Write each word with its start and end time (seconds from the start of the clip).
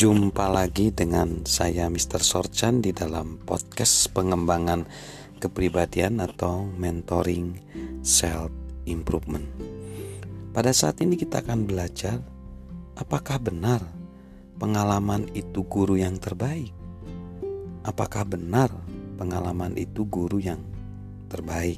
Jumpa 0.00 0.48
lagi 0.48 0.88
dengan 0.88 1.44
saya 1.44 1.92
Mr. 1.92 2.24
Sorchan 2.24 2.80
di 2.80 2.88
dalam 2.88 3.36
podcast 3.36 4.08
pengembangan 4.16 4.88
kepribadian 5.36 6.24
atau 6.24 6.64
mentoring 6.64 7.60
self 8.00 8.48
improvement. 8.88 9.44
Pada 10.56 10.72
saat 10.72 11.04
ini 11.04 11.20
kita 11.20 11.44
akan 11.44 11.68
belajar 11.68 12.16
apakah 12.96 13.44
benar 13.44 13.84
pengalaman 14.56 15.28
itu 15.36 15.68
guru 15.68 16.00
yang 16.00 16.16
terbaik? 16.16 16.72
Apakah 17.84 18.24
benar 18.24 18.72
pengalaman 19.20 19.76
itu 19.76 20.08
guru 20.08 20.40
yang 20.40 20.64
terbaik? 21.28 21.76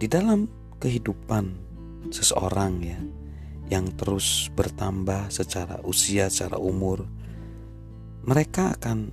Di 0.00 0.08
dalam 0.08 0.48
kehidupan 0.80 1.44
seseorang 2.08 2.72
ya, 2.80 2.96
yang 3.72 3.88
terus 3.96 4.52
bertambah 4.52 5.32
secara 5.32 5.80
usia, 5.84 6.28
secara 6.28 6.60
umur, 6.60 7.08
mereka 8.24 8.76
akan 8.76 9.12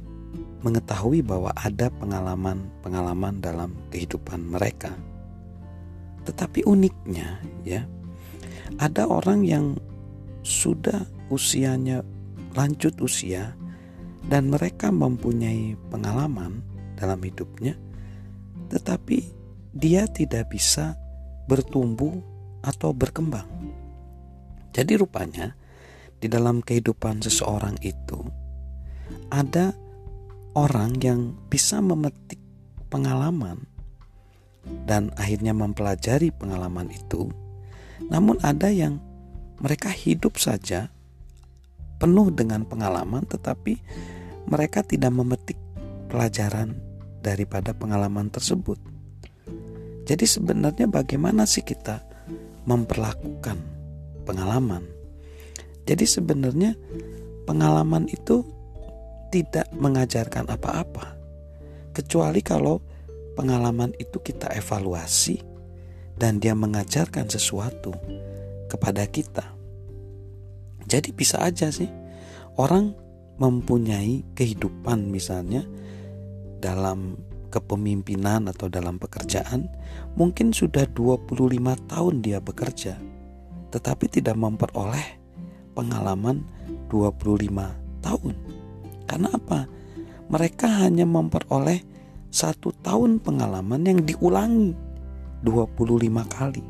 mengetahui 0.62 1.26
bahwa 1.26 1.52
ada 1.58 1.90
pengalaman-pengalaman 1.90 3.42
dalam 3.42 3.74
kehidupan 3.90 4.46
mereka. 4.46 4.94
Tetapi 6.28 6.68
uniknya, 6.68 7.42
ya, 7.66 7.88
ada 8.78 9.10
orang 9.10 9.42
yang 9.44 9.66
sudah 10.46 11.04
usianya 11.34 12.06
lanjut 12.54 12.94
usia 13.02 13.58
dan 14.30 14.54
mereka 14.54 14.94
mempunyai 14.94 15.74
pengalaman 15.90 16.62
dalam 16.94 17.18
hidupnya, 17.26 17.74
tetapi 18.70 19.34
dia 19.74 20.06
tidak 20.06 20.54
bisa 20.54 20.94
bertumbuh 21.50 22.22
atau 22.62 22.94
berkembang. 22.94 23.50
Jadi 24.72 24.96
rupanya 24.96 25.56
di 26.22 26.32
dalam 26.32 26.64
kehidupan 26.64 27.20
seseorang 27.20 27.76
itu 27.84 28.24
ada 29.32 29.76
orang 30.56 30.96
yang 31.00 31.36
bisa 31.48 31.80
memetik 31.80 32.40
pengalaman 32.92 33.68
dan 34.86 35.10
akhirnya 35.16 35.56
mempelajari 35.56 36.30
pengalaman 36.32 36.92
itu. 36.92 37.32
Namun 38.12 38.40
ada 38.44 38.68
yang 38.68 39.00
mereka 39.62 39.90
hidup 39.90 40.38
saja 40.38 40.92
penuh 42.02 42.34
dengan 42.34 42.66
pengalaman 42.66 43.24
tetapi 43.30 43.78
mereka 44.50 44.82
tidak 44.82 45.14
memetik 45.14 45.58
pelajaran 46.10 46.76
daripada 47.22 47.72
pengalaman 47.72 48.28
tersebut. 48.34 48.82
Jadi 50.10 50.26
sebenarnya 50.26 50.90
bagaimana 50.90 51.46
sih 51.46 51.62
kita 51.62 52.02
memperlakukan 52.66 53.71
pengalaman. 54.32 54.88
Jadi 55.84 56.08
sebenarnya 56.08 56.80
pengalaman 57.44 58.08
itu 58.08 58.48
tidak 59.28 59.68
mengajarkan 59.76 60.48
apa-apa 60.48 61.20
kecuali 61.92 62.40
kalau 62.40 62.80
pengalaman 63.36 63.92
itu 64.00 64.24
kita 64.24 64.48
evaluasi 64.56 65.44
dan 66.16 66.40
dia 66.40 66.56
mengajarkan 66.56 67.28
sesuatu 67.28 67.92
kepada 68.72 69.04
kita. 69.12 69.52
Jadi 70.88 71.12
bisa 71.12 71.44
aja 71.44 71.68
sih 71.68 71.92
orang 72.56 72.96
mempunyai 73.36 74.24
kehidupan 74.32 75.12
misalnya 75.12 75.68
dalam 76.64 77.20
kepemimpinan 77.52 78.48
atau 78.48 78.72
dalam 78.72 78.96
pekerjaan 78.96 79.68
mungkin 80.16 80.56
sudah 80.56 80.88
25 80.88 81.36
tahun 81.92 82.16
dia 82.24 82.40
bekerja 82.40 83.11
tetapi 83.72 84.12
tidak 84.12 84.36
memperoleh 84.36 85.18
pengalaman 85.74 86.44
25 86.92 88.04
tahun. 88.04 88.36
Karena 89.08 89.28
apa? 89.32 89.66
Mereka 90.32 90.68
hanya 90.84 91.08
memperoleh 91.08 91.84
satu 92.32 92.72
tahun 92.84 93.20
pengalaman 93.20 93.84
yang 93.84 94.00
diulangi 94.04 94.72
25 95.44 96.24
kali. 96.32 96.64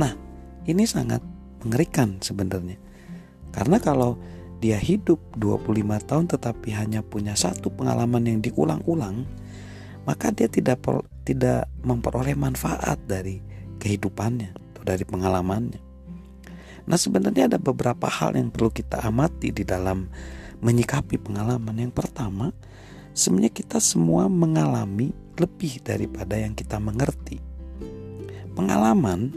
Nah, 0.00 0.12
ini 0.64 0.84
sangat 0.88 1.20
mengerikan 1.64 2.16
sebenarnya. 2.20 2.80
Karena 3.52 3.80
kalau 3.80 4.16
dia 4.60 4.80
hidup 4.80 5.20
25 5.36 6.08
tahun 6.08 6.26
tetapi 6.32 6.68
hanya 6.72 7.04
punya 7.04 7.36
satu 7.36 7.68
pengalaman 7.68 8.24
yang 8.24 8.38
diulang-ulang, 8.40 9.28
maka 10.08 10.32
dia 10.32 10.48
tidak 10.48 10.80
tidak 11.26 11.68
memperoleh 11.84 12.32
manfaat 12.32 12.96
dari 13.04 13.42
kehidupannya 13.76 14.56
atau 14.56 14.82
dari 14.86 15.04
pengalamannya. 15.04 15.85
Nah, 16.86 16.94
sebenarnya 16.94 17.50
ada 17.50 17.58
beberapa 17.58 18.06
hal 18.06 18.38
yang 18.38 18.54
perlu 18.54 18.70
kita 18.70 19.02
amati 19.02 19.50
di 19.50 19.66
dalam 19.66 20.06
menyikapi 20.62 21.18
pengalaman. 21.18 21.74
Yang 21.74 21.98
pertama, 21.98 22.54
sebenarnya 23.10 23.52
kita 23.52 23.82
semua 23.82 24.30
mengalami 24.30 25.10
lebih 25.36 25.82
daripada 25.82 26.38
yang 26.38 26.54
kita 26.54 26.78
mengerti. 26.78 27.42
Pengalaman 28.54 29.34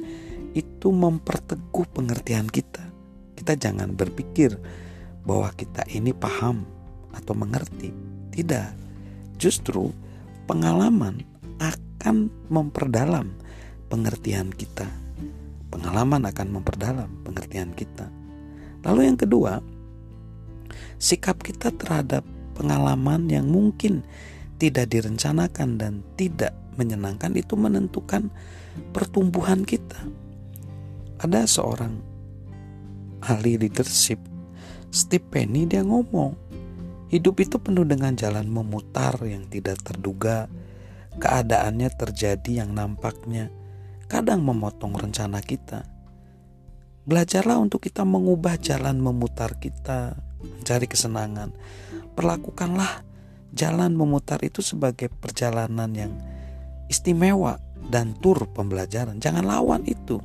itu 0.54 0.94
memperteguh 0.94 1.90
pengertian 1.90 2.46
kita. 2.48 2.86
Kita 3.34 3.58
jangan 3.58 3.98
berpikir 3.98 4.54
bahwa 5.26 5.50
kita 5.58 5.90
ini 5.90 6.14
paham 6.14 6.64
atau 7.18 7.34
mengerti. 7.34 7.90
Tidak. 8.30 8.70
Justru 9.42 9.90
pengalaman 10.46 11.26
akan 11.60 12.30
memperdalam 12.48 13.34
pengertian 13.90 14.54
kita 14.54 15.09
Pengalaman 15.70 16.26
akan 16.26 16.48
memperdalam 16.50 17.10
pengertian 17.22 17.72
kita. 17.78 18.10
Lalu 18.82 19.14
yang 19.14 19.18
kedua, 19.20 19.62
sikap 20.98 21.42
kita 21.46 21.70
terhadap 21.74 22.26
pengalaman 22.58 23.30
yang 23.30 23.48
mungkin 23.48 24.04
tidak 24.60 24.92
direncanakan 24.92 25.80
dan 25.80 25.94
tidak 26.20 26.52
menyenangkan 26.76 27.32
itu 27.36 27.56
menentukan 27.56 28.32
pertumbuhan 28.92 29.64
kita. 29.64 30.00
Ada 31.20 31.44
seorang 31.48 32.00
ahli 33.20 33.60
leadership, 33.60 34.20
Steve 34.92 35.28
Penny 35.28 35.68
dia 35.68 35.84
ngomong, 35.84 36.36
hidup 37.12 37.44
itu 37.44 37.60
penuh 37.60 37.84
dengan 37.84 38.16
jalan 38.16 38.48
memutar 38.48 39.20
yang 39.28 39.44
tidak 39.52 39.84
terduga, 39.84 40.48
keadaannya 41.20 41.92
terjadi 42.00 42.64
yang 42.64 42.72
nampaknya 42.72 43.52
kadang 44.10 44.42
memotong 44.42 44.98
rencana 44.98 45.40
kita. 45.40 45.86
Belajarlah 47.06 47.62
untuk 47.62 47.86
kita 47.86 48.02
mengubah 48.04 48.58
jalan 48.58 48.98
memutar 48.98 49.62
kita, 49.62 50.18
mencari 50.42 50.90
kesenangan. 50.90 51.54
Perlakukanlah 52.18 53.06
jalan 53.54 53.94
memutar 53.94 54.42
itu 54.42 54.66
sebagai 54.66 55.14
perjalanan 55.14 55.90
yang 55.94 56.14
istimewa 56.90 57.62
dan 57.94 58.18
tur 58.18 58.50
pembelajaran. 58.50 59.22
Jangan 59.22 59.46
lawan 59.46 59.86
itu, 59.86 60.18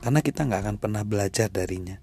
karena 0.00 0.22
kita 0.22 0.46
nggak 0.46 0.60
akan 0.64 0.76
pernah 0.78 1.02
belajar 1.02 1.50
darinya. 1.50 1.98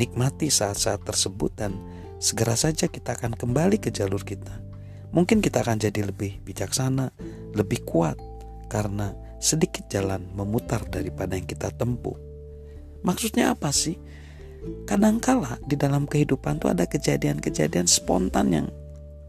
Nikmati 0.00 0.48
saat-saat 0.48 1.04
tersebut 1.04 1.54
dan 1.54 1.76
segera 2.18 2.56
saja 2.58 2.90
kita 2.90 3.14
akan 3.14 3.36
kembali 3.36 3.78
ke 3.78 3.92
jalur 3.92 4.24
kita. 4.24 4.64
Mungkin 5.12 5.40
kita 5.40 5.64
akan 5.64 5.80
jadi 5.80 6.04
lebih 6.04 6.44
bijaksana, 6.44 7.14
lebih 7.56 7.80
kuat, 7.88 8.20
karena 8.68 9.16
sedikit 9.38 9.86
jalan 9.86 10.26
memutar 10.34 10.82
daripada 10.86 11.38
yang 11.38 11.46
kita 11.46 11.70
tempuh. 11.74 12.14
Maksudnya 13.06 13.54
apa 13.54 13.70
sih? 13.70 13.98
Kadangkala 14.84 15.62
di 15.62 15.78
dalam 15.78 16.10
kehidupan 16.10 16.58
itu 16.58 16.66
ada 16.66 16.84
kejadian-kejadian 16.84 17.86
spontan 17.86 18.46
yang 18.50 18.66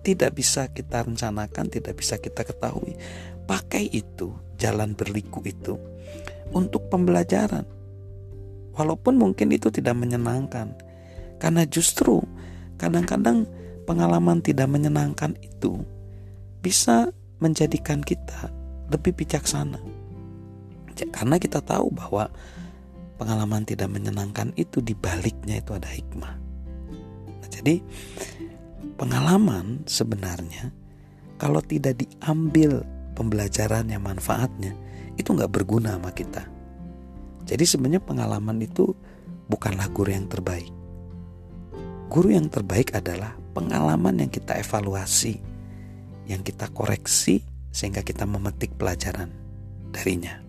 tidak 0.01 0.33
bisa 0.33 0.65
kita 0.73 1.05
rencanakan, 1.05 1.69
tidak 1.69 1.93
bisa 2.01 2.17
kita 2.17 2.41
ketahui. 2.41 2.97
Pakai 3.45 3.85
itu, 3.93 4.33
jalan 4.57 4.97
berliku 4.97 5.45
itu 5.45 5.77
untuk 6.49 6.89
pembelajaran. 6.89 7.65
Walaupun 8.73 9.21
mungkin 9.21 9.53
itu 9.53 9.69
tidak 9.69 9.93
menyenangkan. 10.01 10.73
Karena 11.37 11.63
justru 11.69 12.25
kadang-kadang 12.81 13.45
pengalaman 13.85 14.41
tidak 14.41 14.65
menyenangkan 14.65 15.37
itu 15.45 15.85
bisa 16.59 17.13
menjadikan 17.39 18.03
kita 18.03 18.51
lebih 18.91 19.15
bijaksana 19.15 19.98
karena 21.07 21.39
kita 21.39 21.63
tahu 21.63 21.95
bahwa 21.95 22.27
pengalaman 23.15 23.63
tidak 23.63 23.87
menyenangkan 23.87 24.51
itu 24.59 24.83
di 24.83 24.91
baliknya 24.91 25.59
itu 25.63 25.71
ada 25.75 25.87
hikmah. 25.87 26.33
Nah, 27.39 27.49
jadi 27.51 27.79
pengalaman 28.99 29.87
sebenarnya 29.87 30.71
kalau 31.39 31.63
tidak 31.63 32.03
diambil 32.03 32.83
pembelajarannya 33.15 33.99
manfaatnya 33.99 34.75
itu 35.15 35.35
nggak 35.35 35.51
berguna 35.51 35.99
sama 35.99 36.11
kita. 36.15 36.47
Jadi 37.43 37.63
sebenarnya 37.67 38.03
pengalaman 38.03 38.63
itu 38.63 38.95
bukanlah 39.51 39.91
guru 39.91 40.15
yang 40.15 40.31
terbaik. 40.31 40.71
Guru 42.07 42.33
yang 42.33 42.47
terbaik 42.47 42.95
adalah 42.95 43.35
pengalaman 43.51 44.23
yang 44.23 44.31
kita 44.31 44.55
evaluasi, 44.57 45.37
yang 46.29 46.41
kita 46.45 46.71
koreksi 46.71 47.43
sehingga 47.69 48.01
kita 48.01 48.23
memetik 48.25 48.73
pelajaran 48.79 49.29
darinya. 49.91 50.48